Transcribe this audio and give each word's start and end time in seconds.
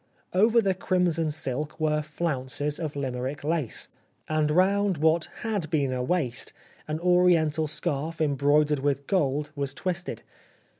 Over 0.33 0.63
the 0.63 0.73
crimson 0.73 1.29
silk 1.29 1.79
were 1.79 2.01
flounces 2.01 2.79
of 2.79 2.95
Limerick 2.95 3.43
lace, 3.43 3.87
and 4.27 4.49
round 4.49 4.97
what 4.97 5.25
had 5.41 5.69
been 5.69 5.93
a 5.93 6.01
waist 6.01 6.53
an 6.87 6.99
Oriental 7.01 7.67
scarf 7.67 8.19
embroidered 8.19 8.79
with 8.79 9.05
gold 9.05 9.51
was 9.55 9.75
twisted. 9.75 10.23